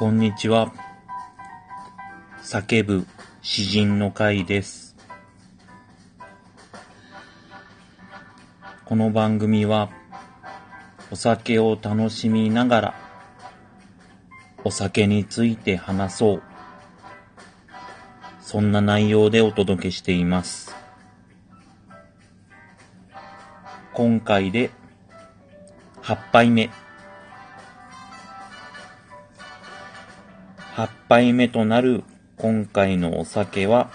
[0.00, 0.72] こんにちは。
[2.42, 3.06] 叫ぶ
[3.42, 4.96] 詩人の会です。
[8.86, 9.90] この番組は、
[11.10, 12.94] お酒を楽しみながら、
[14.64, 16.42] お酒について話そう。
[18.40, 20.74] そんな内容でお届けしています。
[23.92, 24.70] 今回で
[26.00, 26.70] 8杯目。
[30.80, 32.04] 8杯目となる
[32.38, 33.90] 今回のお酒は、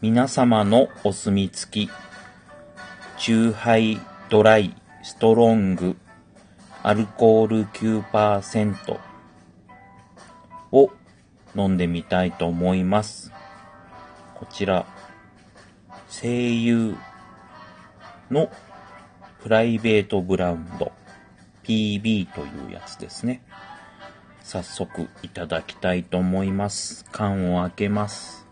[0.00, 1.90] 皆様のお墨付き、
[3.18, 5.96] チューハイドライストロング
[6.82, 8.98] アルコール9%
[10.72, 10.90] を
[11.54, 13.30] 飲んでみたいと思います。
[14.34, 14.86] こちら、
[16.08, 16.96] 声優
[18.28, 18.50] の
[19.40, 20.90] プライベートブランド
[21.62, 23.40] PB というやつですね。
[24.48, 27.04] 早速いただきたいと思います。
[27.12, 28.46] 缶を開けます。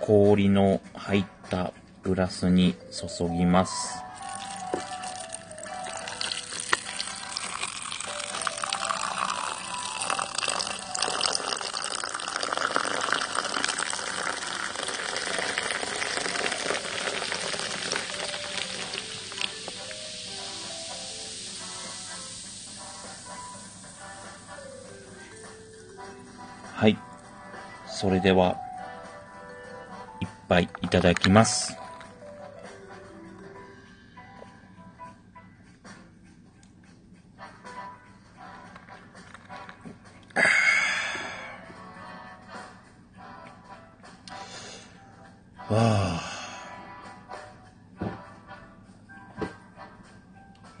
[0.00, 4.05] 氷の入ったグラスに注ぎます。
[26.76, 26.98] はい。
[27.86, 28.54] それでは、
[30.20, 31.72] 一杯いいただきます。
[45.70, 46.20] わあ。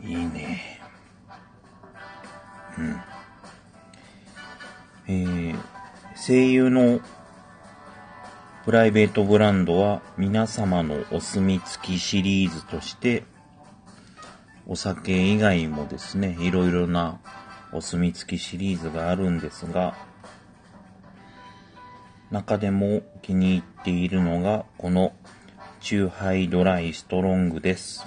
[0.04, 0.78] いいね。
[2.76, 3.00] うん
[5.08, 5.45] えー
[6.26, 6.98] 声優の
[8.64, 13.22] プライベートブランドは皆様のお墨付きシリーズとして
[14.66, 17.20] お酒以外もですね、いろいろな
[17.72, 19.94] お墨付きシリーズがあるんですが、
[22.32, 25.12] 中でも気に入っているのがこの
[25.78, 28.04] チューハイドライストロングです。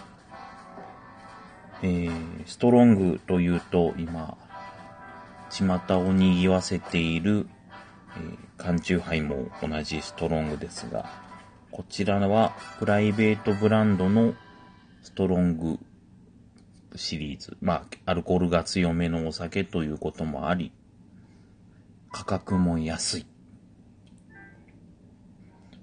[1.83, 2.11] えー、
[2.45, 4.37] ストロングというと今、
[5.49, 7.47] 巷を賑わせている、
[8.57, 11.09] 缶チューハイも同じストロングですが、
[11.71, 14.33] こちらはプライベートブランドの
[15.01, 15.79] ストロング
[16.95, 17.57] シリーズ。
[17.61, 20.71] まあ、アルコールが強めのお酒ということもあり、
[22.11, 23.25] 価格も安い。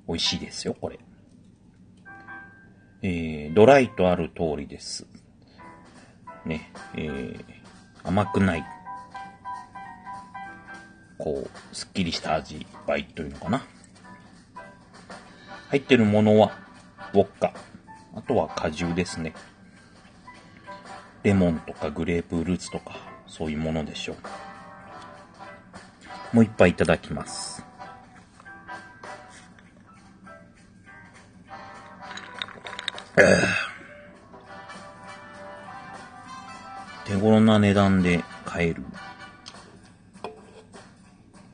[0.09, 0.99] 美味しいですよ、これ。
[3.03, 5.07] えー、ドライとある通りです。
[6.45, 7.45] ね、えー、
[8.03, 8.65] 甘くない。
[11.27, 13.67] こう、すっきりした味わいというのかな。
[15.71, 16.53] 入ってるものは、
[17.15, 17.53] ウォッカ。
[18.15, 19.35] あとは果汁ですね。
[21.25, 22.95] レモンとかグレープフルーツとか、
[23.27, 24.17] そういうものでしょう。
[26.37, 27.65] もう一杯いただきます。
[37.05, 38.85] 手頃な値段で買える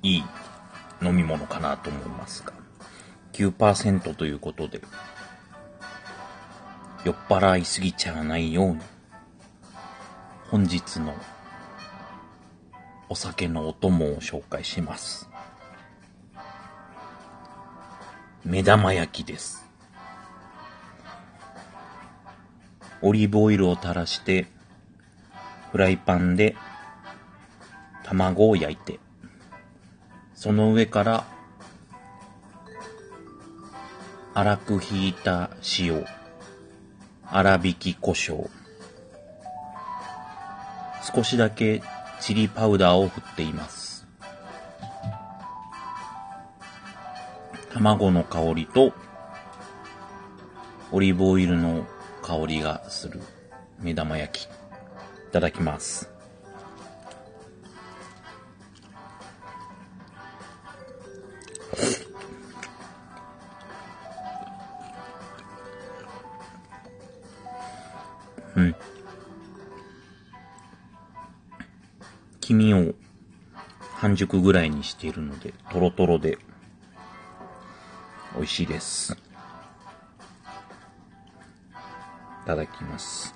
[0.03, 0.25] いい
[1.01, 2.53] 飲み物かなと思いますが、
[3.33, 4.81] 9%ということで、
[7.05, 8.81] 酔っ払いすぎちゃわないように、
[10.51, 11.15] 本日の
[13.09, 15.29] お酒のお供を紹介します。
[18.45, 19.65] 目玉焼きです。
[23.03, 24.47] オリーブオイルを垂らして、
[25.71, 26.57] フライパンで
[28.03, 28.99] 卵を焼いて、
[30.43, 31.25] その上から、
[34.35, 36.05] 粗くひいた塩、
[37.25, 38.51] 粗挽き胡椒、
[41.15, 41.81] 少しだけ
[42.19, 44.05] チリパウダーを振っています。
[47.73, 48.93] 卵の香りと、
[50.91, 51.87] オリーブオイルの
[52.21, 53.21] 香りがする
[53.79, 54.45] 目玉焼き。
[54.47, 54.49] い
[55.31, 56.22] ただきます。
[74.23, 76.39] 熟ぐらいにしているので、トロトロで、
[78.37, 79.15] 美味しいです。
[82.45, 83.35] いただきます。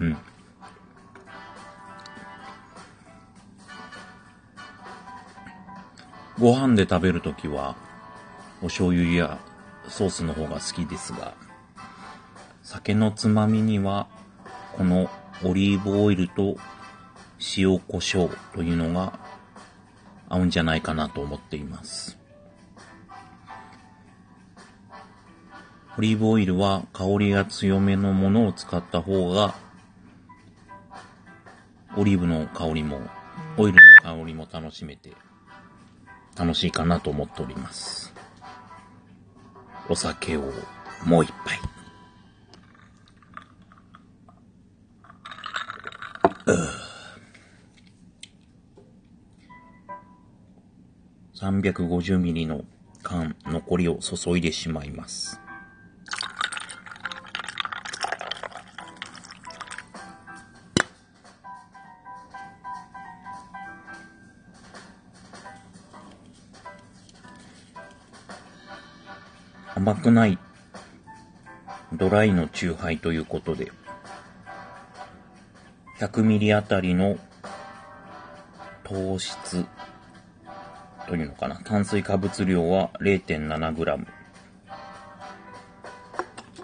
[0.00, 0.16] うん。
[6.40, 7.76] ご飯で食べるときは、
[8.62, 9.38] お醤油や
[9.88, 11.34] ソースの方が好きですが、
[12.62, 14.08] 酒のつまみには、
[14.76, 15.08] この
[15.44, 16.56] オリーブオイルと
[17.56, 19.18] 塩胡椒というのが
[20.28, 22.18] 合うんじゃないかなと思っています。
[25.96, 29.54] オリーブオイルは香りが強めのものを使った方が、
[31.96, 33.00] オリーブの香りも、
[33.56, 35.12] オイルの香りも楽しめて、
[36.36, 38.14] 楽しいかなと思っております。
[39.88, 40.52] お酒を
[41.04, 41.58] もう一杯。
[51.34, 52.64] 350ミリの
[53.02, 55.40] 缶残りを注いでしまいます。
[69.74, 70.38] 甘くない
[71.92, 73.70] ドライのチューハイということで、
[75.98, 77.18] 100ミリあたりの
[78.84, 79.66] 糖質
[81.08, 81.60] というのかな。
[81.64, 84.06] 炭水化物量は 0.7g。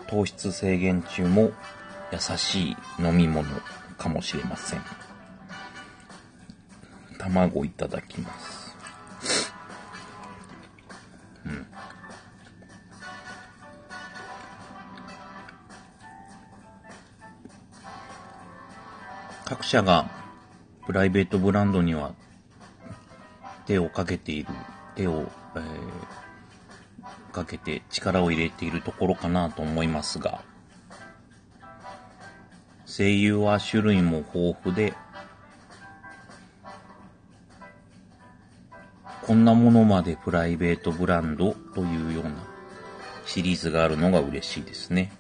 [0.06, 1.50] 糖質制限中も
[2.12, 3.48] 優しい飲み物
[3.98, 4.80] かもしれません。
[7.18, 8.53] 卵いただきます。
[19.64, 20.10] 各社が
[20.84, 22.12] プライベートブランドには
[23.64, 24.48] 手をかけている、
[24.94, 25.26] 手を、
[25.56, 25.64] えー
[27.32, 30.42] かけて力を入れているところかなと思いますが、
[32.86, 34.94] 声優は種類も豊富で、
[39.26, 42.30] こんなものまでプライベートブランドというような
[43.26, 45.10] シリーズがあるのが嬉しいですね。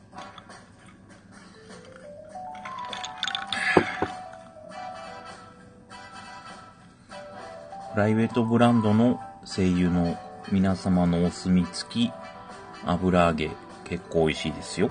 [7.94, 10.18] プライベートブランドの声優の
[10.50, 12.12] 皆様のお墨付き
[12.84, 13.52] 油揚げ
[13.84, 14.90] 結構美味しいですよ。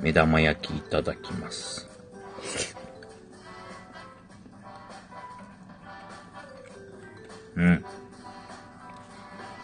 [0.00, 1.88] 目玉焼きいただきます。
[7.54, 7.84] うん。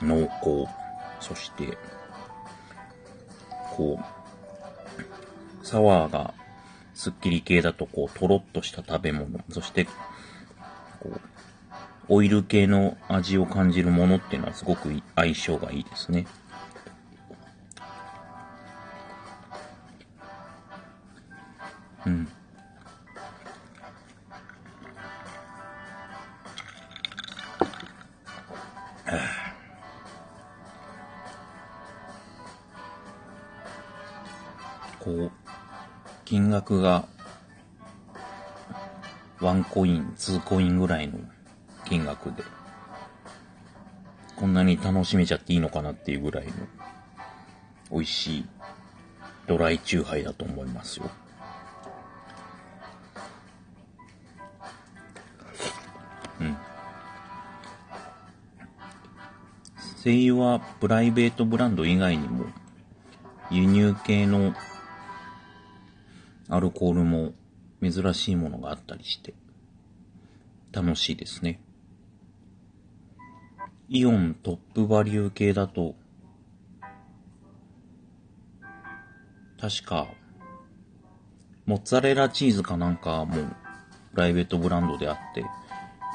[0.03, 0.69] 濃厚。
[1.19, 1.77] そして、
[3.77, 6.35] こう、サワーが
[6.95, 9.41] スッキリ系だとこう、とろっとした食べ物。
[9.51, 9.89] そして、
[11.01, 11.21] こう、
[12.09, 16.27] オイル系の味を感じるものっていうのはすごく相性がいいですね。
[22.07, 22.29] うん。
[34.99, 35.31] こう、
[36.25, 37.09] 金額が
[39.41, 41.19] ワンコイン、ツーコインぐらいの
[41.87, 42.43] 金額で、
[44.37, 46.53] こんなに楽しめちゃっていいのかなっていうぐらいの
[47.91, 48.45] 美味しい
[49.47, 51.11] ドライチューハイだと思いますよ。
[56.41, 56.57] うん。
[60.05, 62.45] 声優はプライベートブランド以外にも
[63.51, 64.55] 輸入系の
[66.49, 67.33] アルコールも
[67.83, 69.35] 珍しいものがあったりして
[70.73, 71.61] 楽しいですね。
[73.89, 75.97] イオントップバリュー系だと
[79.61, 80.07] 確か
[81.67, 83.35] モッツァレラチーズかなんかも
[84.13, 85.45] プライベートブランドであって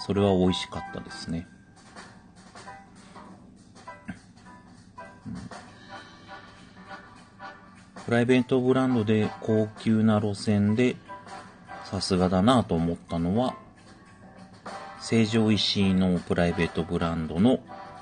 [0.05, 1.47] それは美味しかったですね。
[8.05, 10.95] プライベートブランドで高級な路線で
[11.85, 13.55] さすがだなと思ったのは、
[14.99, 17.59] 成城石井のプライベートブランドの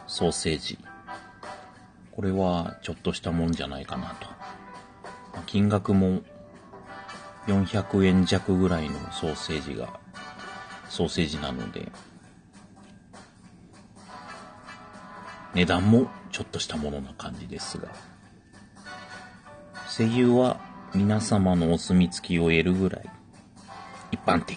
[0.08, 0.80] ソーセージ。
[2.12, 4.28] これはちょっとしたもんじゃないかなと。
[5.48, 6.22] 金額も
[7.48, 10.00] 400円弱ぐらいのソーセージが、
[10.88, 11.92] ソーセージなので、
[15.54, 17.90] 値段もちょっとしたものな感じですが、
[19.90, 20.58] 声優は
[20.96, 23.10] 皆様のお墨付きを得るぐらい
[24.14, 24.56] 一般的。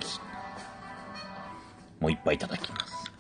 [1.98, 3.10] もう一杯いただきます。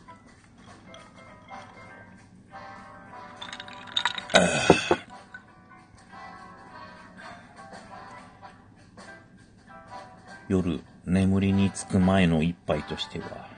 [10.48, 13.48] 夜眠りにつく前の一杯としては、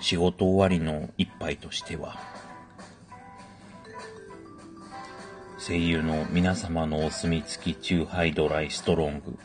[0.00, 2.18] 仕事終わりの一杯としては、
[5.56, 9.38] 声優の皆様のお墨付きチューハイドライストロング。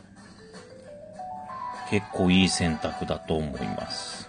[1.94, 4.28] 結構いい選択だと思います。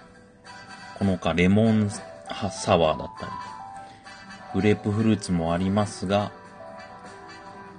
[0.99, 3.33] この他レモンサワーだったり、
[4.53, 6.31] グレープフルーツもありますが、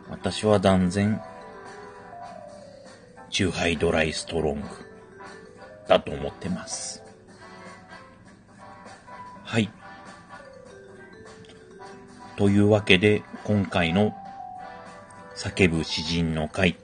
[0.09, 1.21] 私は断然、
[3.29, 4.67] チューハイドライストロング
[5.87, 7.03] だと思ってます。
[9.43, 9.69] はい。
[12.37, 14.15] というわけで、今回の
[15.35, 16.75] 叫ぶ詩人の会、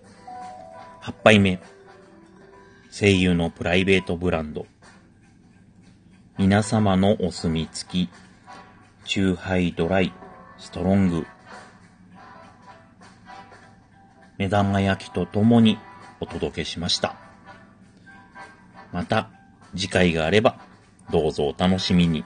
[1.02, 1.60] 8杯目、
[2.92, 4.66] 声優のプライベートブランド、
[6.38, 8.10] 皆様のお墨付き、
[9.06, 10.14] チューハイドライ、
[10.58, 11.26] ストロング、
[14.38, 15.78] 目玉焼きとともに
[16.20, 17.16] お届けしました。
[18.92, 19.30] また
[19.74, 20.60] 次回があれば
[21.12, 22.26] どうぞお楽しみに。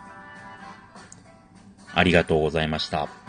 [1.94, 3.25] ありがとうございました。